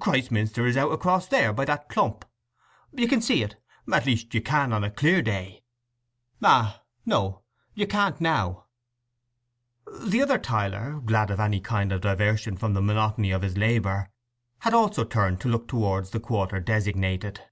[0.00, 2.24] "Christminster is out across there, by that clump.
[2.94, 5.62] You can see it—at least you can on a clear day.
[6.42, 7.42] Ah, no,
[7.74, 8.64] you can't now."
[10.06, 14.08] The other tiler, glad of any kind of diversion from the monotony of his labour,
[14.60, 17.42] had also turned to look towards the quarter designated.